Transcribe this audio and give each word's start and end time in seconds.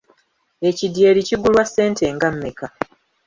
Ekidyeri 0.69 1.21
kigulwa 1.27 1.63
ssente 1.67 2.05
nga 2.15 2.27
mmeka? 2.33 2.67